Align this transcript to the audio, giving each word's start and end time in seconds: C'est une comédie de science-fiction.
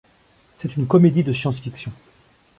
C'est 0.57 0.77
une 0.77 0.87
comédie 0.87 1.23
de 1.23 1.31
science-fiction. 1.31 1.91